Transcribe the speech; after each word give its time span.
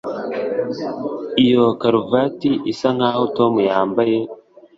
iyo 1.43 1.63
karuvati 1.79 2.51
isa 2.71 2.89
nkaho 2.97 3.23
tom 3.37 3.53
yambaye 3.69 4.17